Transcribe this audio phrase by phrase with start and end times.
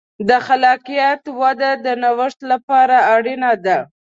[0.29, 3.77] د خلاقیت وده د نوښت لپاره اړینه ده.